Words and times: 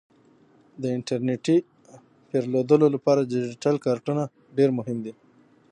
د 0.81 0.83
انټرنیټي 0.95 1.57
پیرودلو 2.29 2.87
لپاره 2.95 3.27
ډیجیټل 3.31 3.75
کارتونه 3.85 4.23
ډیر 4.57 4.69
مهم 4.77 4.97
دي. 5.05 5.13